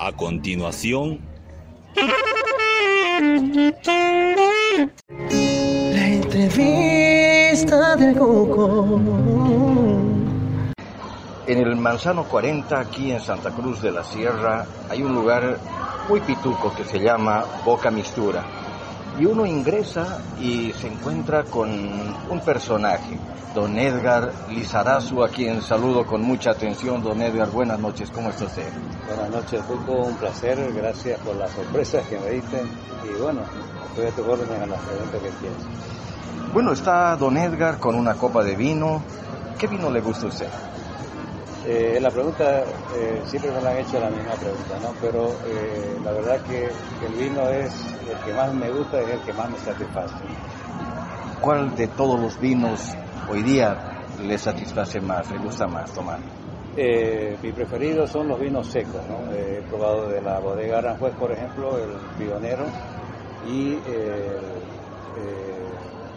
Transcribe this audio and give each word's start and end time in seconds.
A 0.00 0.12
continuación, 0.12 1.18
la 5.92 6.06
entrevista 6.06 7.96
del 7.96 8.16
Coco. 8.16 9.00
En 11.48 11.58
el 11.58 11.74
Manzano 11.74 12.22
40, 12.28 12.78
aquí 12.78 13.10
en 13.10 13.18
Santa 13.18 13.50
Cruz 13.50 13.82
de 13.82 13.90
la 13.90 14.04
Sierra, 14.04 14.68
hay 14.88 15.02
un 15.02 15.16
lugar 15.16 15.58
muy 16.08 16.20
pituco 16.20 16.72
que 16.76 16.84
se 16.84 17.00
llama 17.00 17.44
Boca 17.64 17.90
Mistura. 17.90 18.57
Y 19.18 19.26
uno 19.26 19.44
ingresa 19.44 20.20
y 20.40 20.72
se 20.74 20.86
encuentra 20.86 21.42
con 21.42 21.70
un 21.70 22.40
personaje, 22.44 23.18
don 23.52 23.76
Edgar 23.76 24.32
Lizarazu, 24.48 25.24
a 25.24 25.28
quien 25.28 25.60
saludo 25.60 26.06
con 26.06 26.22
mucha 26.22 26.52
atención. 26.52 27.02
Don 27.02 27.20
Edgar, 27.20 27.50
buenas 27.50 27.80
noches, 27.80 28.10
¿cómo 28.10 28.30
está 28.30 28.44
usted? 28.44 28.68
Buenas 29.08 29.30
noches, 29.30 29.60
Tuco, 29.66 29.92
un 29.92 30.14
placer, 30.16 30.72
gracias 30.72 31.18
por 31.20 31.34
las 31.34 31.50
sorpresas 31.50 32.06
que 32.06 32.16
me 32.20 32.30
diste 32.30 32.62
y 33.04 33.20
bueno, 33.20 33.40
estoy 33.88 34.06
a 34.06 34.10
tu 34.10 34.22
orden 34.22 34.62
en 34.62 34.70
las 34.70 34.80
preguntas 34.82 35.20
que 35.20 35.30
quieras. 35.30 36.52
Bueno, 36.52 36.72
está 36.72 37.16
don 37.16 37.36
Edgar 37.36 37.78
con 37.80 37.96
una 37.96 38.14
copa 38.14 38.44
de 38.44 38.54
vino. 38.54 39.02
¿Qué 39.58 39.66
vino 39.66 39.90
le 39.90 40.00
gusta 40.00 40.26
a 40.26 40.28
usted? 40.28 40.48
Eh, 41.70 42.00
la 42.00 42.10
pregunta, 42.10 42.64
eh, 42.96 43.20
siempre 43.26 43.52
me 43.52 43.60
la 43.60 43.72
han 43.72 43.80
hecho 43.80 44.00
la 44.00 44.08
misma 44.08 44.32
pregunta, 44.36 44.78
¿no? 44.80 44.94
Pero 45.02 45.32
eh, 45.44 45.98
la 46.02 46.12
verdad 46.12 46.40
que, 46.40 46.64
el 46.64 47.12
vino 47.12 47.46
es 47.50 47.94
el 48.08 48.18
que 48.24 48.32
más 48.32 48.54
me 48.54 48.70
gusta, 48.70 48.98
es 49.02 49.10
el 49.10 49.20
que 49.20 49.34
más 49.34 49.50
me 49.50 49.58
satisface. 49.58 50.14
¿Cuál 51.42 51.76
de 51.76 51.88
todos 51.88 52.18
los 52.18 52.40
vinos 52.40 52.96
hoy 53.28 53.42
día 53.42 53.76
le 54.18 54.38
satisface 54.38 54.98
más, 55.02 55.30
le 55.30 55.36
gusta 55.40 55.66
más 55.66 55.92
tomar? 55.92 56.20
Mi 56.74 57.52
preferido 57.52 58.06
son 58.06 58.28
los 58.28 58.40
vinos 58.40 58.66
secos, 58.68 59.02
¿no? 59.06 59.30
he 59.34 59.60
probado 59.68 60.08
de 60.08 60.22
la 60.22 60.38
bodega 60.38 60.78
Aranjuez, 60.78 61.14
por 61.16 61.32
ejemplo, 61.32 61.76
el 61.76 61.90
pionero 62.16 62.64
y 63.46 63.74
el 63.74 64.38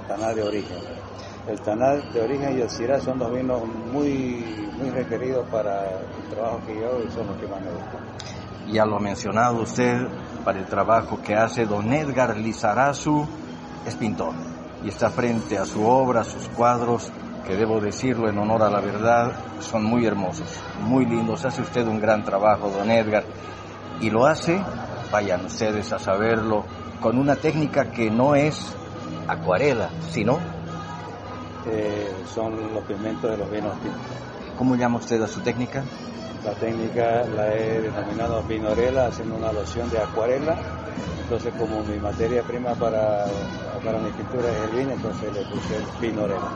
Taná 0.07 0.33
de 0.33 0.43
origen. 0.43 1.00
El 1.47 1.59
Taná 1.59 1.95
de 2.13 2.21
origen 2.21 2.57
y 2.57 2.61
el 2.61 2.69
Syrah 2.69 2.99
son 2.99 3.17
dos 3.17 3.33
vinos 3.33 3.63
muy, 3.91 4.69
muy 4.77 4.89
requeridos 4.91 5.47
para 5.49 5.89
el 5.89 6.29
trabajo 6.29 6.59
que 6.67 6.79
yo 6.79 6.87
hago 6.87 6.99
y 7.03 7.11
son 7.11 7.27
los 7.27 7.37
que 7.37 7.47
más 7.47 7.61
me 7.61 7.71
gustan. 7.71 7.99
Ya 8.71 8.85
lo 8.85 8.97
ha 8.97 8.99
mencionado 8.99 9.63
usted, 9.63 10.07
para 10.45 10.59
el 10.59 10.65
trabajo 10.65 11.19
que 11.21 11.33
hace 11.33 11.65
don 11.65 11.91
Edgar 11.91 12.37
Lizarazu, 12.37 13.25
es 13.85 13.95
pintor 13.95 14.33
y 14.83 14.89
está 14.89 15.09
frente 15.09 15.57
a 15.57 15.65
su 15.65 15.85
obra, 15.85 16.23
sus 16.23 16.47
cuadros, 16.49 17.11
que 17.45 17.55
debo 17.55 17.79
decirlo 17.79 18.29
en 18.29 18.37
honor 18.37 18.61
a 18.63 18.69
la 18.69 18.79
verdad, 18.79 19.33
son 19.59 19.83
muy 19.83 20.05
hermosos, 20.05 20.47
muy 20.81 21.05
lindos. 21.05 21.43
Hace 21.43 21.63
usted 21.63 21.87
un 21.87 21.99
gran 21.99 22.23
trabajo, 22.23 22.69
don 22.69 22.89
Edgar, 22.91 23.23
y 23.99 24.11
lo 24.11 24.27
hace, 24.27 24.61
vayan 25.11 25.45
ustedes 25.45 25.91
a 25.91 25.97
saberlo, 25.97 26.65
con 27.01 27.17
una 27.17 27.35
técnica 27.35 27.91
que 27.91 28.11
no 28.11 28.35
es 28.35 28.75
acuarela, 29.27 29.89
sino... 30.11 30.60
Eh, 31.67 32.11
son 32.33 32.73
los 32.73 32.83
pigmentos 32.85 33.29
de 33.29 33.37
los 33.37 33.51
vinos 33.51 33.79
tintos. 33.81 34.01
¿Cómo 34.57 34.75
llama 34.75 34.97
usted 34.97 35.21
a 35.21 35.27
su 35.27 35.41
técnica? 35.41 35.83
La 36.43 36.53
técnica 36.53 37.23
la 37.35 37.53
he 37.53 37.81
denominado 37.81 38.41
vinorela, 38.43 39.07
haciendo 39.07 39.35
una 39.35 39.51
loción 39.51 39.89
de 39.89 39.99
acuarela. 39.99 40.57
Entonces, 41.21 41.53
como 41.57 41.83
mi 41.83 41.97
materia 41.99 42.41
prima 42.43 42.73
para, 42.73 43.25
para 43.83 43.99
mi 43.99 44.09
pintura 44.11 44.49
es 44.49 44.69
el 44.69 44.77
vino, 44.77 44.91
entonces 44.93 45.33
le 45.33 45.45
puse 45.45 45.77
el 45.77 45.83
vinorela. 46.01 46.49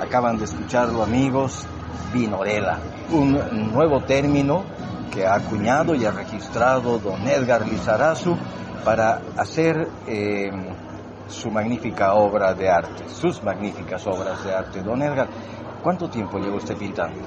Acaban 0.00 0.38
de 0.38 0.44
escucharlo, 0.44 1.02
amigos, 1.02 1.64
vinorela, 2.12 2.80
un 3.10 3.72
nuevo 3.72 4.02
término 4.02 4.64
que 5.12 5.26
ha 5.26 5.34
acuñado 5.34 5.94
y 5.94 6.04
ha 6.04 6.10
registrado 6.10 6.98
don 6.98 7.26
Edgar 7.26 7.66
Lizarazu 7.66 8.36
para 8.84 9.20
hacer 9.36 9.88
eh, 10.06 10.50
su 11.28 11.50
magnífica 11.50 12.14
obra 12.14 12.54
de 12.54 12.68
arte, 12.68 13.08
sus 13.08 13.42
magníficas 13.42 14.06
obras 14.06 14.44
de 14.44 14.52
arte. 14.52 14.82
Don 14.82 15.02
Edgar, 15.02 15.28
¿cuánto 15.82 16.08
tiempo 16.08 16.38
lleva 16.38 16.56
usted 16.56 16.76
pintando? 16.76 17.20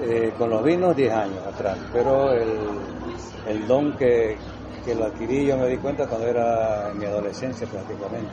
Eh, 0.00 0.32
con 0.36 0.50
los 0.50 0.64
vinos 0.64 0.96
10 0.96 1.12
años 1.12 1.46
atrás, 1.46 1.78
pero 1.92 2.32
el, 2.32 3.66
don 3.68 3.96
que, 3.96 4.36
que, 4.84 4.94
lo 4.94 5.04
adquirí 5.04 5.46
yo 5.46 5.56
me 5.56 5.68
di 5.68 5.76
cuenta 5.76 6.06
cuando 6.06 6.26
era 6.26 6.90
en 6.90 6.98
mi 6.98 7.04
adolescencia 7.04 7.66
prácticamente. 7.66 8.32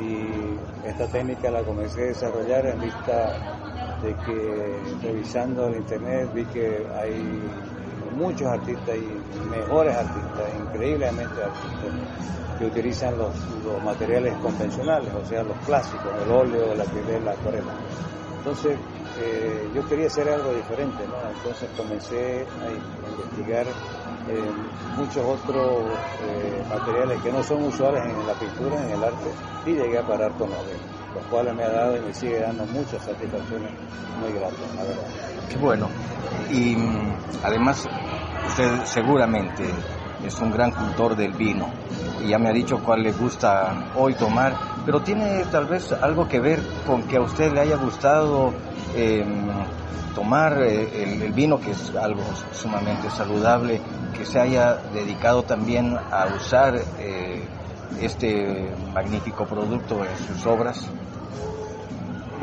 Y 0.00 0.88
esta 0.88 1.06
técnica 1.06 1.50
la 1.50 1.62
comencé 1.62 2.02
a 2.02 2.06
desarrollar 2.06 2.66
en 2.66 2.80
vista 2.80 3.98
de 4.02 4.14
que 4.24 4.76
revisando 5.02 5.68
el 5.68 5.76
internet 5.76 6.30
vi 6.34 6.44
que 6.46 6.84
hay 6.96 7.42
muchos 8.22 8.46
artistas 8.46 8.96
y 8.96 9.48
mejores 9.50 9.96
artistas, 9.96 10.46
increíblemente 10.58 11.42
artistas, 11.42 11.90
que 12.58 12.66
utilizan 12.66 13.18
los, 13.18 13.34
materiales 13.84 14.34
convencionales, 14.36 15.12
o 15.12 15.24
sea, 15.26 15.42
los 15.42 15.56
clásicos, 15.66 16.12
el 16.24 16.30
óleo, 16.30 16.74
la 16.74 16.84
piel, 16.84 17.24
la 17.24 17.32
acuarela. 17.32 17.72
Entonces, 18.38 18.78
eh, 19.18 19.70
yo 19.74 19.86
quería 19.88 20.06
hacer 20.06 20.28
algo 20.28 20.52
diferente, 20.52 21.04
¿no? 21.06 21.14
Entonces 21.36 21.68
comencé 21.76 22.46
a 22.62 22.70
investigar 23.10 23.66
eh, 23.66 24.50
muchos 24.96 25.24
otros 25.24 25.90
eh, 26.22 26.62
materiales 26.68 27.20
que 27.22 27.32
no 27.32 27.42
son 27.42 27.64
usuales 27.64 28.02
en 28.04 28.26
la 28.26 28.34
pintura, 28.34 28.84
en 28.84 28.92
el 28.92 29.04
arte, 29.04 29.30
y 29.66 29.74
llegué 29.74 29.98
a 29.98 30.06
parar 30.06 30.32
con 30.32 30.50
los 30.50 30.58
los 31.14 31.24
cuales 31.26 31.54
me 31.54 31.64
ha 31.64 31.70
dado 31.70 31.96
y 31.96 32.00
me 32.00 32.14
sigue 32.14 32.40
dando 32.40 32.64
muchas 32.66 33.02
satisfacciones 33.02 33.70
muy 34.20 34.32
gratas, 34.32 34.74
la 34.76 34.82
verdad. 34.82 35.04
Qué 35.48 35.56
bueno. 35.56 35.88
Y 36.50 36.76
además, 37.42 37.88
usted 38.48 38.84
seguramente 38.84 39.64
es 40.24 40.40
un 40.40 40.52
gran 40.52 40.70
cultor 40.70 41.16
del 41.16 41.32
vino 41.32 41.68
y 42.24 42.28
ya 42.28 42.38
me 42.38 42.48
ha 42.48 42.52
dicho 42.52 42.78
cuál 42.84 43.02
le 43.02 43.12
gusta 43.12 43.90
hoy 43.96 44.14
tomar, 44.14 44.54
pero 44.84 45.00
tiene 45.00 45.44
tal 45.50 45.66
vez 45.66 45.92
algo 45.92 46.28
que 46.28 46.40
ver 46.40 46.60
con 46.86 47.02
que 47.04 47.16
a 47.16 47.20
usted 47.20 47.52
le 47.52 47.60
haya 47.60 47.76
gustado 47.76 48.52
eh, 48.94 49.24
tomar 50.14 50.62
el, 50.62 51.22
el, 51.22 51.32
vino, 51.32 51.58
que 51.58 51.72
es 51.72 51.94
algo 51.96 52.22
sumamente 52.52 53.10
saludable, 53.10 53.80
que 54.16 54.24
se 54.24 54.38
haya 54.38 54.74
dedicado 54.92 55.42
también 55.42 55.96
a 55.96 56.26
usar 56.36 56.76
eh, 56.98 57.42
este 58.00 58.70
magnífico 58.92 59.46
producto 59.46 60.04
en 60.04 60.16
sus 60.26 60.46
obras. 60.46 60.88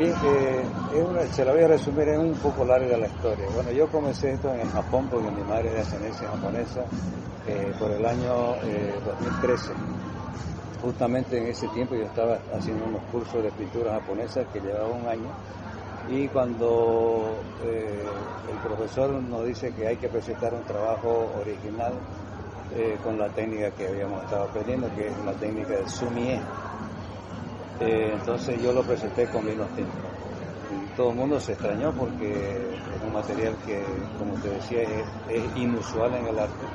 Bien, 0.00 0.14
eh, 0.24 1.28
se 1.30 1.44
la 1.44 1.52
voy 1.52 1.60
a 1.62 1.68
resumir, 1.68 2.08
es 2.08 2.18
un 2.18 2.32
poco 2.36 2.64
larga 2.64 2.96
la 2.96 3.06
historia. 3.06 3.44
Bueno, 3.54 3.70
yo 3.70 3.86
comencé 3.88 4.32
esto 4.32 4.50
en 4.54 4.66
Japón 4.70 5.08
porque 5.10 5.30
mi 5.30 5.42
madre 5.42 5.68
es 5.68 5.74
de 5.74 5.80
ascendencia 5.80 6.26
japonesa 6.26 6.86
eh, 7.46 7.74
por 7.78 7.90
el 7.90 8.06
año 8.06 8.54
eh, 8.64 8.98
2013. 9.04 9.74
Justamente 10.80 11.36
en 11.36 11.48
ese 11.48 11.68
tiempo 11.68 11.96
yo 11.96 12.04
estaba 12.04 12.38
haciendo 12.56 12.86
unos 12.86 13.02
cursos 13.12 13.42
de 13.42 13.50
pintura 13.50 13.92
japonesa 14.00 14.42
que 14.50 14.60
llevaba 14.60 14.88
un 14.88 15.06
año 15.06 15.28
y 16.08 16.28
cuando 16.28 17.34
eh, 17.62 18.02
el 18.50 18.58
profesor 18.66 19.10
nos 19.10 19.44
dice 19.44 19.74
que 19.74 19.86
hay 19.86 19.98
que 19.98 20.08
presentar 20.08 20.54
un 20.54 20.64
trabajo 20.64 21.30
original 21.38 21.92
eh, 22.74 22.96
con 23.04 23.18
la 23.18 23.28
técnica 23.28 23.70
que 23.72 23.88
habíamos 23.88 24.24
estado 24.24 24.44
aprendiendo, 24.44 24.88
que 24.94 25.08
es 25.08 25.24
la 25.26 25.34
técnica 25.34 25.74
del 25.74 25.88
sumie. 25.90 26.40
Eh, 27.80 28.10
entonces 28.12 28.62
yo 28.62 28.72
lo 28.72 28.82
presenté 28.82 29.26
con 29.26 29.44
tintos. 29.46 30.10
Y 30.70 30.96
todo 30.96 31.10
el 31.10 31.16
mundo 31.16 31.40
se 31.40 31.52
extrañó 31.52 31.92
porque 31.92 32.30
es 32.30 33.02
un 33.02 33.12
material 33.12 33.56
que, 33.64 33.82
como 34.18 34.34
te 34.34 34.50
decía, 34.50 34.82
es, 34.82 35.06
es 35.30 35.56
inusual 35.56 36.14
en 36.14 36.26
el 36.26 36.38
arte. 36.38 36.66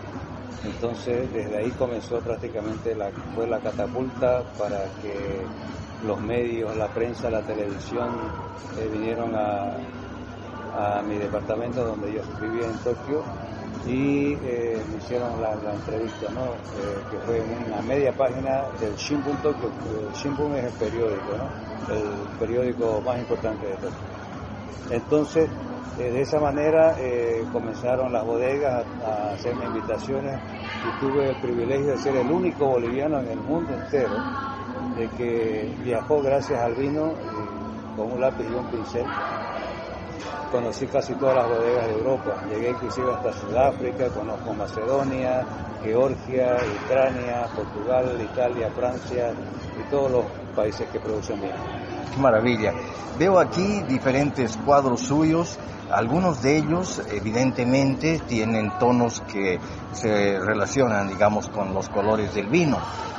Entonces 0.65 1.31
desde 1.31 1.57
ahí 1.57 1.69
comenzó 1.71 2.19
prácticamente 2.19 2.95
la, 2.95 3.11
fue 3.35 3.47
la 3.47 3.59
catapulta 3.59 4.43
para 4.57 4.85
que 5.01 5.45
los 6.05 6.19
medios, 6.21 6.75
la 6.75 6.87
prensa, 6.87 7.29
la 7.29 7.41
televisión 7.41 8.09
eh, 8.79 8.89
vinieron 8.91 9.35
a, 9.35 9.77
a 10.75 11.01
mi 11.03 11.17
departamento 11.17 11.85
donde 11.85 12.13
yo 12.13 12.21
vivía 12.41 12.67
en 12.67 12.77
Tokio 12.79 13.23
y 13.87 14.33
eh, 14.43 14.81
me 14.89 14.97
hicieron 14.97 15.41
la, 15.41 15.53
entrevista, 15.53 16.29
¿no? 16.31 16.45
Eh, 16.45 16.97
que 17.11 17.17
fue 17.19 17.37
en 17.37 17.71
una 17.71 17.81
media 17.81 18.11
página 18.13 18.63
del 18.79 18.95
Shimbun 18.95 19.37
Tokyo. 19.37 19.69
El 20.07 20.13
Shimbun 20.13 20.55
es 20.55 20.65
el 20.65 20.73
periódico, 20.73 21.37
¿no? 21.37 21.93
el 21.93 22.37
periódico 22.39 23.01
más 23.05 23.19
importante 23.19 23.67
de 23.67 23.73
Tokio. 23.75 23.97
Entonces, 24.89 25.49
eh, 25.99 26.11
de 26.11 26.21
esa 26.21 26.39
manera 26.39 26.95
comenzaron 27.53 28.11
las 28.11 28.25
bodegas 28.25 28.85
a, 29.03 29.07
a, 29.07 29.33
hacerme 29.33 29.65
invitaciones 29.65 30.39
y 30.83 30.99
tuve 30.99 31.29
el 31.29 31.35
privilegio 31.35 31.91
de 31.91 31.97
ser 31.97 32.15
el 32.15 32.31
único 32.31 32.65
boliviano 32.65 33.19
en 33.19 33.27
el 33.29 33.39
mundo 33.39 33.73
entero 33.73 34.15
de 34.97 35.07
que 35.09 35.75
viajó 35.83 36.21
gracias 36.21 36.59
al 36.59 36.73
vino 36.73 37.13
con 37.95 38.11
un 38.11 38.21
lápiz 38.21 38.45
y 38.49 38.53
un 38.53 38.65
pincel 38.67 39.05
conocí 40.51 40.87
casi 40.87 41.13
todas 41.15 41.35
las 41.35 41.47
bodegas 41.47 41.87
de 41.87 41.93
Europa. 41.93 42.43
Llegué 42.49 42.69
inclusive 42.69 43.13
hasta 43.13 43.33
Sudáfrica, 43.33 44.07
conozco 44.09 44.53
Macedonia, 44.53 45.45
Georgia, 45.83 46.57
Ucrania, 46.83 47.47
Portugal, 47.55 48.19
Italia, 48.21 48.71
Francia 48.75 49.33
y 49.79 49.89
todos 49.89 50.11
los 50.11 50.25
países 50.55 50.87
que 50.89 50.99
producen 50.99 51.41
vino. 51.41 51.53
qué 52.13 52.19
maravilla. 52.19 52.73
Veo 53.17 53.39
aquí 53.39 53.81
diferentes 53.87 54.57
cuadros 54.57 55.01
suyos, 55.01 55.57
algunos 55.91 56.41
de 56.41 56.57
ellos 56.57 57.01
evidentemente 57.11 58.19
tienen 58.27 58.77
tonos 58.79 59.21
que 59.21 59.59
se 59.93 60.39
relacionan, 60.39 61.07
digamos, 61.07 61.47
con 61.49 61.73
los 61.73 61.89
colores 61.89 62.33
del 62.33 62.47
vino, 62.47 62.77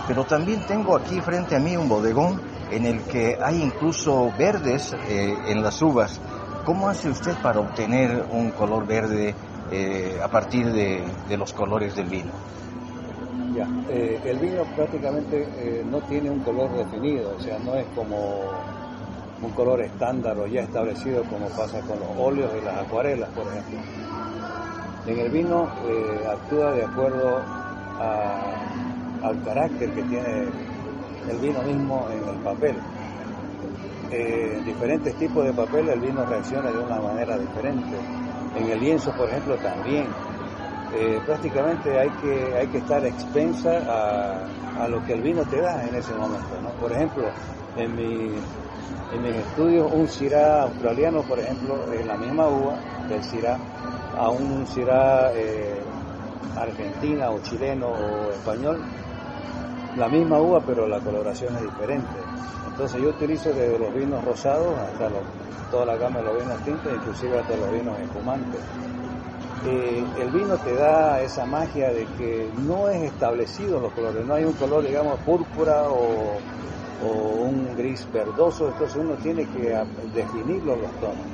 pero 0.08 0.24
también 0.24 0.66
tengo 0.66 0.96
aquí 0.96 1.20
frente 1.20 1.56
a 1.56 1.60
mí 1.60 1.76
un 1.76 1.88
bodegón 1.88 2.40
en 2.70 2.84
el 2.86 3.02
que 3.02 3.38
hay 3.40 3.62
incluso 3.62 4.32
verdes 4.36 4.94
eh, 5.08 5.34
en 5.46 5.62
las 5.62 5.80
uvas. 5.80 6.20
¿Cómo 6.66 6.88
hace 6.88 7.08
usted 7.08 7.36
para 7.44 7.60
obtener 7.60 8.26
un 8.28 8.50
color 8.50 8.88
verde 8.88 9.36
eh, 9.70 10.18
a 10.20 10.26
partir 10.26 10.66
de, 10.72 11.00
los 11.38 11.52
colores 11.52 11.94
del 11.94 12.08
vino? 12.08 12.32
Eh, 13.88 14.20
el 14.24 14.38
vino 14.40 14.64
prácticamente 14.74 15.84
no 15.88 16.00
tiene 16.00 16.28
un 16.28 16.40
color 16.40 16.68
definido, 16.72 17.36
o 17.36 17.40
sea, 17.40 17.56
no 17.60 17.76
es 17.76 17.86
como 17.94 18.50
un 19.40 19.50
color 19.52 19.80
estándar 19.82 20.36
o 20.38 20.48
ya 20.48 20.62
establecido 20.62 21.22
como 21.30 21.46
pasa 21.50 21.80
con 21.82 22.00
los 22.00 22.08
óleos 22.18 22.50
y 22.60 22.64
las 22.64 22.84
acuarelas, 22.84 23.30
por 23.30 23.46
ejemplo. 23.46 23.78
En 25.06 25.18
el 25.20 25.30
vino 25.30 25.68
actúa 26.28 26.72
de 26.72 26.84
acuerdo 26.84 27.42
al 29.22 29.40
carácter 29.44 29.92
que 29.92 30.02
tiene 30.02 30.48
el 31.30 31.38
vino 31.40 31.62
mismo 31.62 32.08
en 32.10 32.28
el 32.28 32.42
papel. 32.42 32.76
Eh, 34.10 34.62
diferentes 34.64 35.14
tipos 35.16 35.44
de 35.44 35.52
papel 35.52 35.88
el 35.88 36.00
vino 36.00 36.24
reacciona 36.24 36.70
de 36.70 36.78
una 36.78 37.00
manera 37.00 37.36
diferente. 37.38 37.96
En 38.56 38.70
el 38.70 38.80
lienzo, 38.80 39.12
por 39.12 39.28
ejemplo, 39.28 39.56
también. 39.56 40.06
Eh, 40.94 41.20
prácticamente 41.26 41.98
hay 41.98 42.08
que, 42.10 42.54
hay 42.54 42.68
que 42.68 42.78
estar 42.78 43.04
expensa 43.04 43.70
a, 43.86 44.84
a, 44.84 44.88
lo 44.88 45.04
que 45.04 45.14
el 45.14 45.20
vino 45.20 45.42
te 45.44 45.60
da 45.60 45.86
en 45.86 45.94
ese 45.94 46.14
momento. 46.14 46.48
Por 46.80 46.92
ejemplo, 46.92 47.24
en, 47.76 47.94
mi, 47.94 48.32
en 49.12 49.22
mis 49.22 49.34
estudios, 49.34 49.92
un 49.92 50.08
Syrah 50.08 50.62
australiano, 50.62 51.22
por 51.22 51.38
ejemplo, 51.38 51.92
es 51.92 52.06
la 52.06 52.16
misma 52.16 52.48
uva 52.48 52.78
del 53.08 53.22
Syrah 53.22 53.58
a 54.16 54.30
un 54.30 54.66
Syrah 54.66 55.32
eh, 55.34 55.82
argentina 56.56 57.30
o 57.30 57.40
chileno 57.40 57.88
o 57.88 58.30
español, 58.30 58.80
la 59.96 60.08
misma 60.08 60.40
uva, 60.40 60.60
pero 60.64 60.86
la 60.86 61.00
coloración 61.00 61.54
es 61.56 61.62
diferente. 61.62 62.25
Entonces 62.66 63.00
yo 63.00 63.08
utilizo 63.08 63.48
desde 63.50 63.78
los 63.78 63.94
vinos 63.94 64.22
rosados 64.24 64.78
hasta 64.78 65.08
toda 65.70 65.86
la 65.86 65.96
gama 65.96 66.20
de 66.20 66.26
los 66.26 66.36
vinos 66.36 66.62
tintos, 66.62 66.92
inclusive 66.92 67.38
hasta 67.38 67.56
los 67.56 67.72
vinos 67.72 67.98
espumantes. 68.00 68.60
Eh, 69.64 70.04
el 70.20 70.30
vino 70.30 70.56
te 70.58 70.74
da 70.74 71.20
esa 71.22 71.44
magia 71.46 71.88
de 71.90 72.06
que 72.18 72.50
no 72.58 72.88
es 72.88 73.02
establecido 73.02 73.80
los 73.80 73.92
colores, 73.92 74.24
no 74.26 74.34
hay 74.34 74.44
un 74.44 74.52
color, 74.52 74.86
digamos, 74.86 75.18
púrpura 75.20 75.88
o, 75.88 76.38
un 77.02 77.76
gris 77.76 78.06
verdoso, 78.12 78.68
entonces 78.68 78.96
uno 78.96 79.14
tiene 79.16 79.44
que 79.46 79.74
definirlo 80.14 80.76
los 80.76 80.90
tonos. 81.00 81.26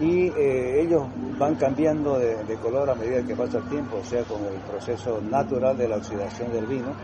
Y 0.00 0.28
eh, 0.28 0.82
ellos 0.82 1.06
van 1.38 1.54
cambiando 1.54 2.18
de, 2.18 2.44
de 2.44 2.56
color 2.56 2.90
a 2.90 2.94
medida 2.94 3.22
que 3.22 3.34
pasa 3.34 3.58
el 3.58 3.64
tiempo, 3.64 3.98
o 3.98 4.04
sea, 4.04 4.22
con 4.24 4.42
el 4.46 4.60
proceso 4.60 5.20
natural 5.20 5.76
de 5.76 5.88
la 5.88 5.96
oxidación 5.96 6.52
del 6.52 6.66
vino. 6.66 6.94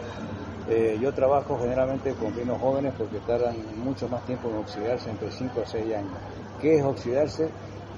Eh, 0.70 0.98
yo 1.00 1.12
trabajo 1.14 1.58
generalmente 1.58 2.12
con 2.12 2.34
vinos 2.36 2.60
jóvenes 2.60 2.92
porque 2.98 3.18
tardan 3.20 3.56
mucho 3.82 4.06
más 4.08 4.22
tiempo 4.26 4.50
en 4.50 4.56
oxidarse, 4.56 5.08
entre 5.08 5.30
5 5.30 5.62
a 5.62 5.66
6 5.66 5.94
años. 5.94 6.12
¿Qué 6.60 6.76
es 6.76 6.84
oxidarse? 6.84 7.48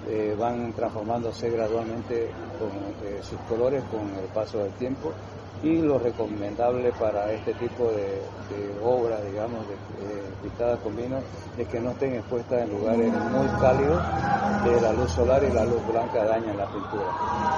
Eh, 0.09 0.37
van 0.39 0.73
transformándose 0.73 1.51
gradualmente 1.51 2.31
con 2.59 2.71
eh, 3.07 3.19
sus 3.23 3.39
colores 3.41 3.83
con 3.91 4.01
el 4.19 4.27
paso 4.33 4.59
del 4.59 4.73
tiempo 4.73 5.13
y 5.63 5.83
lo 5.83 5.99
recomendable 5.99 6.93
para 6.99 7.31
este 7.33 7.53
tipo 7.55 7.85
de, 7.85 8.23
obras, 8.83 9.21
digamos, 9.31 9.61
de, 9.69 9.77
pintadas 10.43 10.79
con 10.81 10.97
vino, 10.97 11.19
es 11.59 11.69
que 11.69 11.81
no 11.81 11.91
estén 11.91 12.15
expuestas 12.15 12.63
en 12.63 12.71
lugares 12.71 13.13
muy 13.13 13.47
cálidos, 13.61 14.03
que 14.65 14.81
la 14.81 14.93
luz 14.93 15.11
solar 15.11 15.43
y 15.45 15.53
la 15.53 15.65
luz 15.65 15.87
blanca 15.87 16.25
dañan 16.25 16.57
la 16.57 16.67
pintura. 16.67 17.05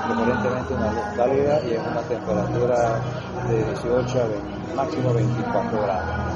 Preferentemente 0.07 0.75
una 0.75 0.93
luz 0.93 1.17
cálida 1.17 1.61
y 1.65 1.75
en 1.75 1.81
una 1.81 2.03
temperatura 2.03 3.01
de 3.49 3.65
18 3.65 4.21
a 4.21 4.27
20 4.27 4.63
máximo 4.75 5.13
24 5.13 5.83
grados. 5.83 6.33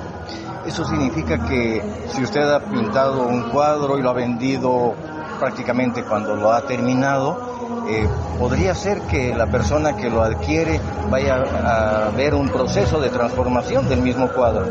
Eso 0.67 0.85
significa 0.85 1.39
que 1.47 1.83
si 2.09 2.23
usted 2.23 2.43
ha 2.43 2.61
pintado 2.61 3.27
un 3.27 3.51
cuadro 3.51 3.99
y 3.99 4.03
lo 4.03 4.11
ha 4.11 4.15
vendido 4.15 4.95
prácticamente 5.39 6.03
cuando 6.03 6.35
lo 6.35 6.53
ha 6.53 6.67
terminado, 6.67 7.46
eh, 7.89 8.09
podría 8.39 8.75
ser 8.75 9.01
que 9.03 9.35
la 9.35 9.47
persona 9.47 9.97
que 9.97 10.11
lo 10.11 10.23
adquiere 10.23 10.81
vaya 11.11 11.37
a 11.37 12.11
ver 12.11 12.35
un 12.35 12.49
proceso 12.49 13.01
de 13.01 13.11
transformación 13.11 13.89
del 13.89 14.03
mismo 14.03 14.29
cuadro. 14.29 14.67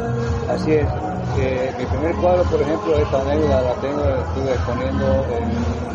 Así 0.50 0.74
es. 0.74 0.88
Mi 1.36 1.86
primer 1.86 2.16
cuadro, 2.16 2.44
por 2.44 2.62
ejemplo, 2.62 2.98
esta 2.98 3.22
anécdota 3.22 3.62
la 3.62 3.74
tengo, 3.76 4.04
estuve 4.04 4.54
exponiendo, 4.54 5.26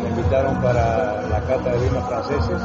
me 0.01 0.09
invitaron 0.09 0.55
para 0.61 1.21
la 1.29 1.39
cata 1.41 1.71
de 1.71 1.79
vinos 1.79 2.03
franceses 2.07 2.61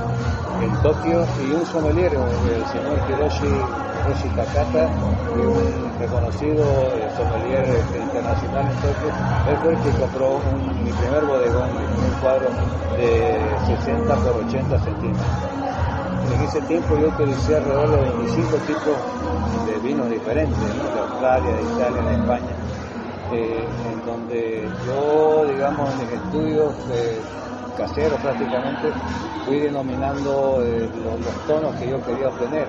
en 0.60 0.82
Tokio 0.82 1.24
y 1.46 1.52
un 1.52 1.66
sommelier, 1.66 2.12
el 2.12 2.66
señor 2.66 2.98
Hiroshi 3.08 3.86
Yoshi 4.08 4.28
Takata, 4.36 4.88
un 5.32 5.98
reconocido 5.98 6.62
eh, 6.62 7.08
sommelier 7.16 7.64
este, 7.64 7.98
internacional 7.98 8.66
en 8.70 8.76
Tokio, 8.76 9.08
él 9.48 9.56
fue 9.62 9.72
el 9.72 9.78
que 9.80 9.90
compró 9.98 10.40
mi 10.84 10.92
primer 10.92 11.24
bodegón, 11.24 11.68
mi 11.72 11.86
primer 11.86 12.12
cuadro 12.20 12.48
de 12.96 13.76
60 13.76 14.14
por 14.16 14.36
80 14.44 14.78
centímetros. 14.78 15.26
En 16.34 16.42
ese 16.42 16.60
tiempo 16.62 16.96
yo 16.98 17.08
utilicé 17.08 17.56
alrededor 17.56 17.90
de 17.90 17.96
25 17.96 18.56
tipos 18.58 18.96
de 19.66 19.78
vinos 19.80 20.10
diferentes, 20.10 20.58
de 20.58 21.00
Australia, 21.00 21.52
de 21.54 21.62
Italia, 21.62 22.02
de 22.02 22.14
España, 22.14 22.55
eh, 23.32 23.66
en 23.92 24.06
donde 24.06 24.68
yo, 24.86 25.44
digamos, 25.46 25.90
en 25.92 25.98
mis 26.00 26.12
estudios 26.12 26.74
eh, 26.92 27.20
caseros 27.76 28.20
prácticamente, 28.20 28.92
fui 29.44 29.60
denominando 29.60 30.58
los 30.60 31.46
tonos 31.46 31.74
que 31.76 31.88
yo 31.88 32.02
quería 32.04 32.28
obtener 32.28 32.68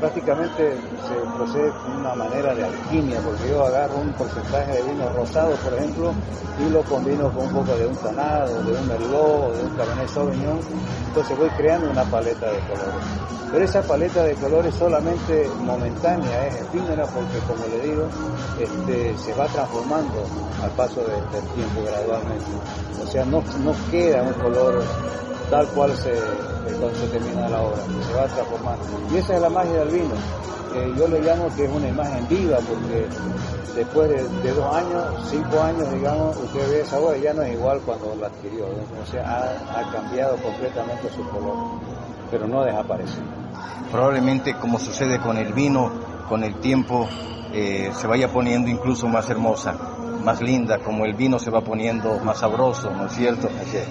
prácticamente 0.00 0.76
se 1.08 1.36
procede 1.36 1.70
con 1.70 1.96
una 1.96 2.14
manera 2.14 2.54
de 2.54 2.64
alquimia, 2.64 3.20
porque 3.20 3.48
yo 3.48 3.64
agarro 3.64 3.98
un 3.98 4.12
porcentaje 4.12 4.72
de 4.72 4.82
vino 4.82 5.08
rosado, 5.10 5.54
por 5.56 5.74
ejemplo, 5.74 6.12
y 6.58 6.70
lo 6.70 6.82
combino 6.84 7.30
con 7.32 7.46
un 7.46 7.52
poco 7.52 7.76
de 7.76 7.86
un 7.86 7.96
tonado, 7.96 8.62
de 8.62 8.72
un 8.72 8.88
merlot, 8.88 9.54
de 9.54 9.64
un 9.64 9.76
cabernet 9.76 10.08
sauvignon, 10.08 10.60
entonces 11.08 11.38
voy 11.38 11.48
creando 11.50 11.90
una 11.90 12.04
paleta 12.04 12.46
de 12.46 12.58
colores. 12.60 13.04
Pero 13.52 13.64
esa 13.64 13.82
paleta 13.82 14.22
de 14.24 14.34
colores 14.34 14.74
solamente 14.74 15.48
momentánea, 15.60 16.46
es 16.48 16.60
efímera, 16.62 17.06
porque 17.06 17.38
como 17.46 17.64
le 17.68 17.88
digo, 17.88 18.08
este, 18.58 19.16
se 19.18 19.32
va 19.34 19.46
transformando 19.46 20.24
al 20.62 20.70
paso 20.72 21.00
del 21.00 21.42
tiempo 21.54 21.82
gradualmente. 21.84 22.44
O 23.02 23.06
sea, 23.06 23.24
no, 23.24 23.42
no 23.62 23.72
queda 23.90 24.22
un 24.22 24.32
color 24.34 24.82
tal 25.50 25.66
cual 25.68 25.96
se, 25.96 26.12
cuando 26.78 26.98
termina 27.10 27.48
la 27.48 27.62
obra, 27.62 27.78
se 28.06 28.14
va 28.14 28.26
transformando. 28.26 28.84
Y 29.12 29.16
esa 29.16 29.36
es 29.36 29.42
la 29.42 29.50
magia 29.50 29.84
del 29.84 29.88
vino. 29.88 30.14
yo 30.96 31.08
le 31.08 31.20
llamo 31.20 31.48
que 31.56 31.64
es 31.64 31.70
una 31.70 31.88
imagen 31.88 32.28
viva, 32.28 32.58
porque 32.58 33.06
después 33.74 34.08
de, 34.10 34.52
dos 34.52 34.74
años, 34.74 35.04
cinco 35.30 35.60
años, 35.62 35.92
digamos, 35.92 36.36
usted 36.36 36.70
ve 36.70 36.80
esa 36.80 36.98
obra 36.98 37.16
ya 37.18 37.32
no 37.32 37.42
es 37.42 37.52
igual 37.54 37.80
cuando 37.84 38.14
la 38.20 38.26
adquirió. 38.28 38.66
O 38.66 39.10
sea, 39.10 39.22
ha, 39.22 39.80
ha 39.80 39.92
cambiado 39.92 40.36
completamente 40.36 41.08
su 41.10 41.26
color, 41.28 41.56
pero 42.30 42.46
no 42.46 42.64
desaparece. 42.64 43.18
Probablemente, 43.90 44.56
como 44.58 44.78
sucede 44.78 45.20
con 45.20 45.36
el 45.36 45.52
vino, 45.52 45.90
con 46.28 46.42
el 46.42 46.56
tiempo 46.56 47.08
eh, 47.52 47.90
se 47.94 48.06
vaya 48.06 48.32
poniendo 48.32 48.68
incluso 48.68 49.06
más 49.06 49.30
hermosa 49.30 49.95
más 50.26 50.42
linda, 50.42 50.80
como 50.80 51.04
el 51.04 51.14
vino 51.14 51.38
se 51.38 51.52
va 51.52 51.60
poniendo 51.60 52.18
más 52.18 52.38
sabroso, 52.38 52.90
¿no 52.90 53.06
es 53.06 53.12
cierto? 53.12 53.48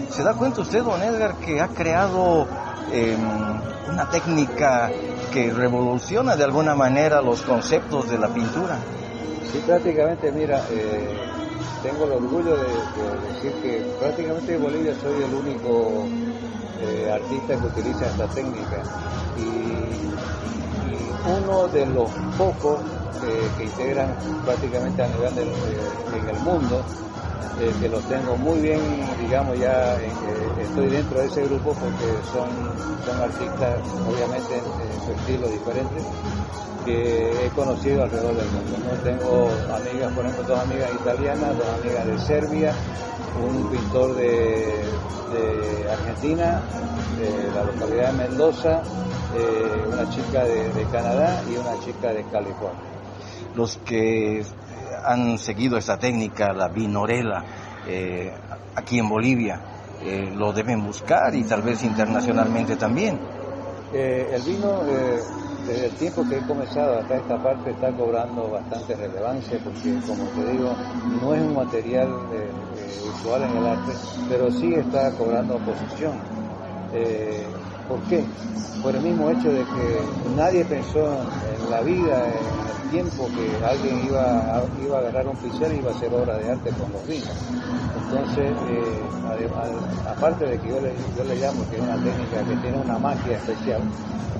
¿Se 0.09 0.21
da 0.21 0.33
cuenta 0.33 0.61
usted, 0.61 0.83
don 0.83 1.01
Edgar, 1.01 1.37
que 1.37 1.61
ha 1.61 1.69
creado 1.69 2.45
em, 2.91 3.17
una 3.89 4.09
técnica 4.09 4.91
que 5.31 5.49
revoluciona 5.49 6.35
de 6.35 6.43
alguna 6.43 6.75
manera 6.75 7.21
los 7.21 7.41
conceptos 7.41 8.09
de 8.09 8.17
la 8.17 8.27
pintura? 8.27 8.77
Sí, 9.49 9.63
prácticamente, 9.65 10.29
mira, 10.33 10.61
eh, 10.71 11.17
tengo 11.81 12.03
el 12.03 12.11
orgullo 12.11 12.57
de, 12.57 12.67
decir 13.33 13.53
que 13.63 13.85
prácticamente 13.97 14.55
en 14.55 14.61
Bolivia 14.61 14.93
soy 15.01 15.23
el 15.23 15.33
único 15.33 16.05
eh, 16.81 17.11
artista 17.13 17.55
que 17.55 17.65
utiliza 17.65 18.07
esta 18.07 18.27
técnica 18.27 18.83
uno 21.25 21.67
de 21.67 21.85
los 21.87 22.09
pocos 22.37 22.81
que 23.19 23.63
integran 23.63 24.13
prácticamente 24.45 25.01
a 25.01 25.07
nivel 25.07 25.35
del, 25.35 25.47
en 26.13 26.29
el 26.29 26.39
mundo, 26.41 26.83
eh, 27.59 27.73
que 27.79 27.87
los 27.87 28.03
tengo 28.05 28.35
muy 28.35 28.59
bien, 28.59 28.81
digamos, 29.19 29.57
ya 29.57 29.95
eh, 29.95 30.11
estoy 30.61 30.89
dentro 30.89 31.19
de 31.19 31.25
ese 31.25 31.41
grupo 31.43 31.73
porque 31.73 32.21
son, 32.23 32.49
son 33.05 33.21
artistas, 33.21 33.81
obviamente, 34.05 34.57
en 34.57 35.01
su 35.01 35.11
estilo 35.11 35.47
diferente, 35.47 36.01
que 36.85 37.45
he 37.45 37.49
conocido 37.51 38.03
alrededor 38.03 38.35
del 38.35 38.51
mundo. 38.51 38.77
Tengo 39.03 39.49
amigas, 39.73 40.13
por 40.13 40.25
ejemplo, 40.25 40.43
dos 40.43 40.59
amigas 40.59 40.91
italianas, 40.93 41.57
dos 41.57 41.67
amigas 41.67 42.05
de 42.07 42.17
Serbia, 42.19 42.73
un 43.41 43.69
pintor 43.69 44.15
de, 44.15 44.91
de 45.31 45.91
Argentina, 45.91 46.61
de 47.17 47.51
la 47.51 47.63
localidad 47.63 48.11
de 48.11 48.17
Mendoza, 48.17 48.81
eh, 49.33 49.85
una 49.87 50.09
chica 50.09 50.43
de, 50.43 50.73
de 50.73 50.85
Canadá 50.85 51.41
y 51.47 51.55
una 51.55 51.79
chica 51.79 52.13
de 52.13 52.23
California 52.25 52.95
los 53.55 53.77
que 53.77 54.43
han 55.05 55.37
seguido 55.37 55.77
esta 55.77 55.97
técnica, 55.97 56.53
la 56.53 56.67
vinorela, 56.67 57.43
eh, 57.87 58.31
aquí 58.75 58.99
en 58.99 59.07
Bolivia, 59.07 59.61
eh, 60.01 60.31
lo 60.35 60.51
deben 60.51 60.83
buscar 60.83 61.33
y 61.35 61.43
tal 61.43 61.61
vez 61.61 61.83
internacionalmente 61.83 62.75
también. 62.75 63.19
Eh, 63.93 64.27
el 64.33 64.41
vino, 64.41 64.83
desde 64.83 65.85
el 65.85 65.95
tiempo 65.95 66.23
que 66.27 66.37
he 66.37 66.41
comenzado 66.41 66.99
hasta 66.99 67.15
esta 67.15 67.41
parte, 67.41 67.71
está 67.71 67.91
cobrando 67.93 68.49
bastante 68.49 68.95
relevancia 68.95 69.59
porque, 69.63 69.95
como 70.05 70.25
te 70.31 70.51
digo, 70.51 70.73
no 71.21 71.33
es 71.33 71.41
un 71.41 71.53
material 71.55 72.09
usual 73.13 73.43
en 73.43 73.57
el 73.57 73.65
arte, 73.65 73.93
pero 74.27 74.51
sí 74.51 74.73
está 74.73 75.11
cobrando 75.17 75.57
posición. 75.59 76.19
¿Por 77.87 78.05
qué? 78.07 78.17
Por 78.81 78.95
el 78.95 79.01
mismo 79.01 79.29
hecho 79.31 79.49
de 79.49 79.65
que 79.65 80.29
nadie 80.29 80.65
pensó 80.65 80.99
en 81.41 81.69
la 81.69 81.81
vida, 81.83 82.15
en 82.39 82.67
el 82.67 82.87
tiempo 82.89 83.31
que 83.31 83.59
alguien 83.63 83.97
iba 83.99 84.21
a, 84.21 84.67
iba 84.77 84.97
a 84.97 84.99
agarrar 85.01 85.27
un 85.27 85.37
pincel 85.39 85.73
y 85.73 85.79
iba 85.79 85.89
a 85.89 85.93
hacer 85.93 86.13
obra 86.13 86.37
de 86.37 86.49
arte 86.49 86.73
con 86.73 86.91
los 86.91 87.05
vinos. 87.07 87.37
Entonces, 87.93 88.57
eh, 88.67 89.09
aparte 90.05 90.45
de 90.45 90.59
que 90.59 90.69
yo 90.69 90.79
le, 90.81 91.13
yo 91.15 91.23
le 91.23 91.35
llamo 91.37 91.65
que 91.67 91.77
es 91.77 91.81
una 91.81 91.97
técnica 92.01 92.43
que 92.45 92.57
tiene 92.57 92.77
una 92.77 92.99
magia 92.99 93.37
especial, 93.37 93.81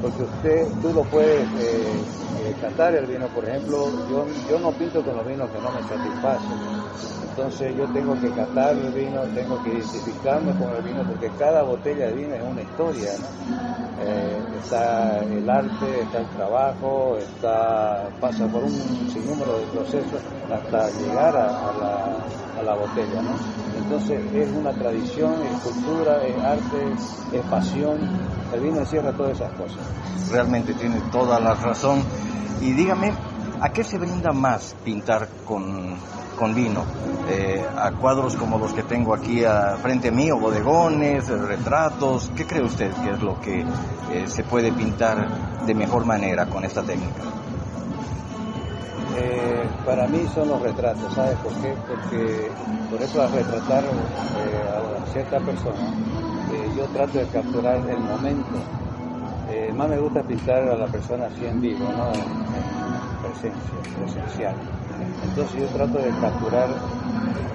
porque 0.01 0.23
usted, 0.23 0.81
tú 0.81 0.89
lo 0.93 1.05
puedes 1.09 1.47
eh, 1.55 2.01
eh, 2.37 2.55
cantar 2.59 2.95
el 2.95 3.07
vino, 3.07 3.29
por 3.31 3.47
ejemplo, 3.47 3.77
yo, 4.09 4.25
yo 4.45 4.59
no 4.59 4.75
pinto 4.77 5.01
con 5.03 5.15
los 5.15 5.25
vinos 5.25 5.49
que 5.51 5.61
no 5.61 5.71
me 5.71 5.81
satisfacen. 5.83 6.84
Entonces 7.29 7.75
yo 7.75 7.85
tengo 7.91 8.13
que 8.21 8.29
catar 8.29 8.77
el 8.77 8.93
vino, 8.93 9.21
tengo 9.33 9.61
que 9.61 9.71
identificarme 9.71 10.53
con 10.53 10.69
el 10.73 10.81
vino, 10.83 11.03
porque 11.03 11.29
cada 11.37 11.63
botella 11.63 12.07
de 12.07 12.13
vino 12.13 12.33
es 12.33 12.43
una 12.43 12.61
historia. 12.61 13.11
Eh, 13.99 14.39
está 14.61 15.19
el 15.19 15.49
arte, 15.49 16.01
está 16.01 16.19
el 16.19 16.29
trabajo, 16.29 17.17
está, 17.17 18.09
pasa 18.21 18.47
por 18.47 18.63
un 18.63 18.71
sinnúmero 19.09 19.59
de 19.59 19.65
procesos 19.67 20.21
hasta 20.49 20.89
llegar 20.91 21.35
a, 21.35 22.63
la, 22.63 22.75
botella. 22.75 23.21
Entonces 23.77 24.33
es 24.33 24.49
una 24.51 24.71
tradición, 24.71 25.33
es 25.43 25.61
cultura, 25.61 26.23
es 26.25 26.37
arte, 26.41 27.37
es 27.37 27.45
pasión. 27.47 27.97
El 28.53 28.61
vino 28.61 28.79
encierra 28.79 29.11
todas 29.11 29.33
esas 29.33 29.51
cosas. 29.53 29.79
Realmente 30.31 30.73
tiene 30.73 31.01
toda 31.11 31.39
la 31.39 31.53
razón. 31.53 32.01
Y 32.61 32.71
dígame, 32.71 33.11
¿a 33.59 33.69
qué 33.69 33.83
se 33.83 33.97
brinda 33.97 34.31
más 34.31 34.73
pintar 34.83 35.27
con 35.45 35.97
con 36.35 36.53
vino, 36.53 36.83
eh, 37.29 37.65
a 37.77 37.91
cuadros 37.91 38.35
como 38.35 38.57
los 38.59 38.73
que 38.73 38.83
tengo 38.83 39.13
aquí 39.13 39.43
a 39.43 39.77
frente 39.81 40.11
mío, 40.11 40.37
bodegones, 40.37 41.27
retratos. 41.27 42.31
¿Qué 42.35 42.45
cree 42.45 42.63
usted 42.63 42.91
que 42.91 43.11
es 43.11 43.21
lo 43.21 43.39
que 43.39 43.61
eh, 43.61 44.27
se 44.27 44.43
puede 44.43 44.71
pintar 44.71 45.27
de 45.65 45.73
mejor 45.73 46.05
manera 46.05 46.45
con 46.45 46.63
esta 46.63 46.83
técnica? 46.83 47.21
Eh, 49.17 49.67
para 49.85 50.07
mí 50.07 50.27
son 50.33 50.49
los 50.49 50.61
retratos, 50.61 51.13
¿sabes 51.13 51.37
por 51.37 51.53
qué? 51.53 51.73
Porque 51.87 52.51
por 52.91 53.01
eso 53.01 53.21
al 53.21 53.31
retratar 53.31 53.83
a 53.83 55.11
cierta 55.11 55.39
persona, 55.39 55.93
yo 56.77 56.85
trato 56.87 57.17
de 57.17 57.25
capturar 57.27 57.77
el 57.77 57.99
momento. 57.99 58.45
más 59.75 59.89
me 59.89 59.97
gusta 59.97 60.21
pintar 60.21 60.63
a 60.69 60.75
la 60.75 60.87
persona 60.87 61.27
así 61.27 61.45
en 61.45 61.61
vivo, 61.61 61.85
¿no? 61.85 62.11
en 62.13 63.23
presencia, 63.23 63.95
presencial. 63.97 64.55
Entonces 65.23 65.61
yo 65.61 65.67
trato 65.67 65.97
de 65.97 66.09
capturar 66.21 66.69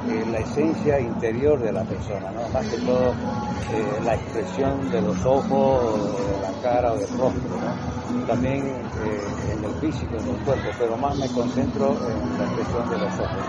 eh, 0.09 0.25
la 0.31 0.39
esencia 0.39 0.99
interior 1.01 1.61
de 1.61 1.73
la 1.73 1.85
persona, 1.85 2.31
¿no? 2.33 2.49
más 2.49 2.67
que 2.67 2.79
todo 2.79 3.11
eh, 3.11 4.01
la 4.05 4.15
expresión 4.15 4.91
de 4.91 5.01
los 5.03 5.25
ojos, 5.25 6.17
de 6.17 6.41
la 6.41 6.53
cara 6.63 6.93
o 6.93 6.97
del 6.97 7.09
rostro, 7.19 7.51
¿no? 7.61 8.27
también 8.27 8.67
eh, 8.67 9.53
en 9.53 9.65
el 9.65 9.75
físico, 9.81 10.17
en 10.19 10.29
el 10.29 10.37
cuerpo, 10.45 10.71
pero 10.79 10.97
más 10.97 11.17
me 11.19 11.29
concentro 11.29 11.97
en 12.09 12.39
la 12.39 12.45
expresión 12.45 12.91
de 12.91 12.99
los 12.99 13.13
ojos. 13.21 13.45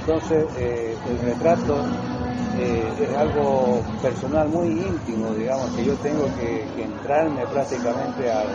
Entonces 0.00 0.46
el 0.56 1.18
retrato 1.18 1.76
es 2.58 3.16
algo 3.16 3.80
personal 4.02 4.48
muy 4.48 4.68
íntimo, 4.68 5.34
digamos, 5.34 5.70
que 5.72 5.84
yo 5.84 5.94
tengo 5.96 6.24
que, 6.38 6.66
que 6.74 6.84
entrarme 6.84 7.46
prácticamente 7.46 8.30
al, 8.30 8.46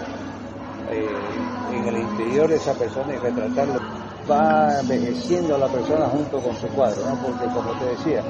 en 0.91 1.88
el 1.88 1.98
interior 1.98 2.50
de 2.50 2.56
esa 2.56 2.74
persona 2.74 3.13
y 3.13 3.18
retratarlo 3.18 4.00
va 4.30 4.80
envejeciendo 4.80 5.56
a 5.56 5.58
la 5.58 5.68
persona 5.68 6.08
junto 6.08 6.40
con 6.40 6.56
su 6.56 6.68
cuadro, 6.68 7.06
¿no? 7.06 7.16
porque 7.16 7.46
como 7.46 7.72
te 7.80 7.86
decía, 7.86 8.24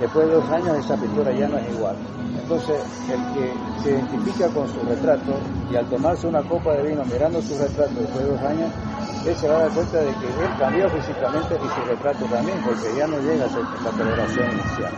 después 0.00 0.26
de 0.28 0.34
dos 0.34 0.50
años 0.50 0.78
esa 0.78 0.96
pintura 0.96 1.32
ya 1.32 1.48
no 1.48 1.58
es 1.58 1.68
igual. 1.70 1.96
Entonces, 2.42 2.76
el 3.10 3.34
que 3.34 3.52
se 3.82 3.90
identifica 3.90 4.48
con 4.48 4.68
su 4.68 4.78
retrato 4.88 5.32
y 5.68 5.74
al 5.74 5.84
tomarse 5.86 6.28
una 6.28 6.42
copa 6.42 6.74
de 6.74 6.90
vino 6.90 7.04
mirando 7.04 7.42
su 7.42 7.58
retrato 7.58 7.94
después 7.98 8.24
de 8.24 8.30
dos 8.30 8.40
años, 8.42 8.70
él 9.26 9.34
se 9.34 9.48
va 9.48 9.56
a 9.56 9.58
dar 9.62 9.70
cuenta 9.70 9.98
de 9.98 10.06
que 10.06 10.26
él 10.26 10.50
cambió 10.56 10.88
físicamente 10.90 11.56
y 11.56 11.68
su 11.68 11.88
retrato 11.88 12.24
también, 12.26 12.58
porque 12.64 12.96
ya 12.96 13.06
no 13.08 13.18
llega 13.18 13.46
a 13.46 13.48
ser 13.48 13.62
la 13.84 13.90
coloración 13.90 14.46
inicial. 14.52 14.92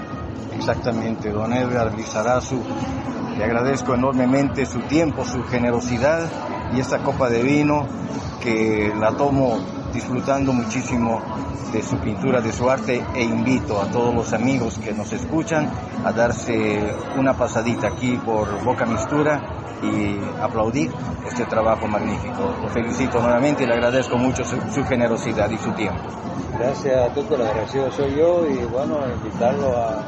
Exactamente, 0.55 1.31
don 1.31 1.53
Edgar 1.55 1.95
Lizarazu, 1.95 2.61
le 3.39 3.45
agradezco 3.45 3.95
enormemente 3.95 4.67
su 4.67 4.81
tiempo, 4.81 5.25
su 5.25 5.43
generosidad 5.45 6.29
y 6.75 6.81
esta 6.81 6.99
copa 6.99 7.31
de 7.31 7.43
vino 7.43 7.87
que 8.43 8.93
la 8.99 9.13
tomo 9.13 9.57
disfrutando 9.93 10.53
muchísimo 10.53 11.21
de 11.73 11.83
su 11.83 11.97
pintura, 11.99 12.41
de 12.41 12.53
su 12.53 12.69
arte 12.71 13.05
e 13.15 13.23
invito 13.23 13.81
a 13.81 13.87
todos 13.91 14.15
los 14.15 14.33
amigos 14.33 14.79
que 14.79 14.93
nos 14.93 15.13
escuchan 15.13 15.71
a 16.05 16.13
darse 16.13 16.95
una 17.17 17.35
pasadita 17.35 17.89
aquí 17.89 18.17
por 18.25 18.63
Boca 18.65 18.87
Mistura 18.87 19.41
y 19.83 20.19
aplaudir 20.43 20.91
este 21.27 21.45
trabajo 21.45 21.87
magnífico. 21.87 22.55
Lo 22.63 22.69
felicito 22.69 23.21
nuevamente 23.21 23.65
y 23.65 23.67
le 23.67 23.75
agradezco 23.75 24.17
mucho 24.17 24.45
su, 24.45 24.85
generosidad 24.85 25.51
y 25.51 25.59
su 25.59 25.71
tiempo. 25.73 26.03
Gracias 26.59 27.11
a 27.11 27.15
todos, 27.15 27.33
el 27.33 27.47
agradecido 27.47 27.91
soy 27.93 28.17
yo 28.17 28.47
y 28.49 28.65
bueno, 28.65 28.99
invitarlo 29.23 29.77
a, 29.77 30.05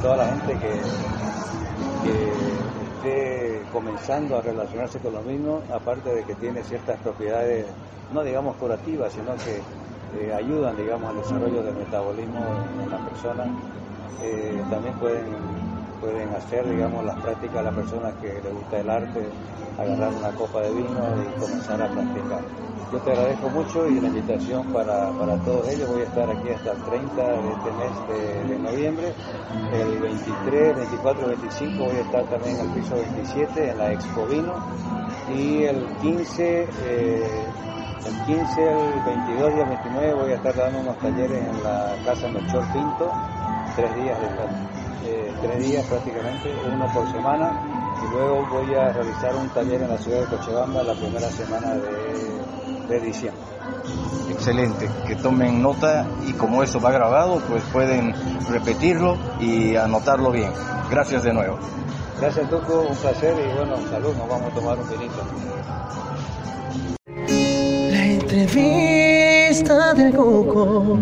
toda 0.00 0.16
la 0.16 0.26
gente 0.26 0.52
que, 0.58 0.80
que 2.04 2.32
esté 2.96 3.53
comenzando 3.74 4.38
a 4.38 4.40
relacionarse 4.40 5.00
con 5.00 5.12
los 5.14 5.24
mismos, 5.26 5.68
aparte 5.68 6.14
de 6.14 6.22
que 6.22 6.36
tiene 6.36 6.62
ciertas 6.62 6.96
propiedades 7.00 7.66
no 8.12 8.22
digamos 8.22 8.54
curativas, 8.56 9.12
sino 9.12 9.34
que 9.34 10.24
eh, 10.24 10.32
ayudan, 10.32 10.76
digamos, 10.76 11.10
al 11.10 11.16
desarrollo 11.16 11.62
del 11.64 11.74
metabolismo 11.74 12.40
en, 12.80 12.88
la 12.88 12.98
persona. 12.98 13.46
Eh, 14.22 14.62
también 14.70 14.94
pueden, 14.94 15.24
pueden 16.04 16.34
hacer, 16.34 16.68
digamos, 16.68 17.04
las 17.04 17.18
prácticas 17.20 17.56
a 17.56 17.62
las 17.62 17.74
personas 17.74 18.14
que 18.20 18.28
les 18.28 18.52
gusta 18.52 18.78
el 18.78 18.90
arte, 18.90 19.20
agarrar 19.78 20.12
una 20.12 20.30
copa 20.32 20.60
de 20.60 20.74
vino 20.74 21.00
y 21.16 21.40
comenzar 21.40 21.80
a 21.80 21.88
practicar. 21.88 22.40
Yo 22.92 22.98
te 23.00 23.10
agradezco 23.10 23.48
mucho 23.48 23.88
y 23.88 24.00
la 24.00 24.08
invitación 24.08 24.66
para, 24.72 25.10
todos 25.44 25.66
ellos. 25.68 25.88
Voy 25.88 26.02
a 26.02 26.04
estar 26.04 26.30
aquí 26.30 26.50
hasta 26.50 26.72
el 26.72 26.82
30 26.82 27.22
de 27.22 27.48
este 27.48 27.70
mes 27.72 28.48
de, 28.48 28.58
noviembre. 28.58 29.12
El 29.72 29.98
23, 29.98 30.76
24, 30.76 31.26
25 31.28 31.84
voy 31.84 31.96
a 31.96 32.00
estar 32.00 32.24
también 32.26 32.56
en 32.56 32.66
el 32.66 32.72
piso 32.74 32.94
27 32.94 33.70
en 33.70 33.78
la 33.78 33.92
Expo 33.92 34.26
Vino. 34.26 34.54
Y 35.34 35.64
el 35.64 35.86
15 36.02 36.68
el 38.06 38.26
15, 38.26 38.62
el 38.62 39.02
22 39.06 39.54
y 39.56 39.60
el 39.60 39.68
29 39.68 40.14
voy 40.14 40.32
a 40.32 40.34
estar 40.34 40.54
dando 40.54 40.80
unos 40.80 40.98
talleres 40.98 41.42
en 41.42 41.62
la 41.64 41.96
Casa 42.04 42.28
Melchor 42.28 42.64
Pinto, 42.72 43.10
tres 43.76 43.96
días, 43.96 44.18
eh, 45.04 45.32
tres 45.42 45.58
días 45.58 45.84
prácticamente, 45.86 46.54
uno 46.72 46.86
por 46.92 47.10
semana, 47.10 47.52
y 48.02 48.14
luego 48.14 48.46
voy 48.50 48.74
a 48.74 48.92
realizar 48.92 49.34
un 49.36 49.48
taller 49.50 49.82
en 49.82 49.88
la 49.88 49.98
ciudad 49.98 50.20
de 50.20 50.26
Cochabamba 50.26 50.82
la 50.82 50.94
primera 50.94 51.28
semana 51.28 51.74
de, 51.74 52.88
de 52.88 53.00
diciembre. 53.00 53.42
Excelente, 54.30 54.88
que 55.06 55.16
tomen 55.16 55.62
nota 55.62 56.06
y 56.26 56.32
como 56.32 56.62
eso 56.62 56.80
va 56.80 56.90
grabado, 56.90 57.40
pues 57.48 57.62
pueden 57.72 58.14
repetirlo 58.48 59.16
y 59.40 59.76
anotarlo 59.76 60.30
bien. 60.30 60.50
Gracias 60.90 61.22
de 61.22 61.32
nuevo. 61.32 61.58
Gracias 62.20 62.48
Tuco, 62.48 62.86
un 62.88 62.96
placer 62.96 63.34
y 63.38 63.56
bueno, 63.56 63.76
salud, 63.90 64.14
nos 64.16 64.28
vamos 64.28 64.52
a 64.52 64.54
tomar 64.54 64.78
un 64.78 64.88
vinito. 64.88 65.22
entrevista 68.34 69.94
del 69.94 70.14
Coco. 70.14 70.98